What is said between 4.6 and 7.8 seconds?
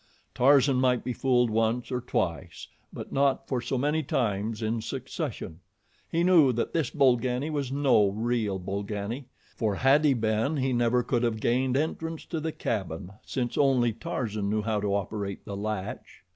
in succession! He knew that this Bolgani was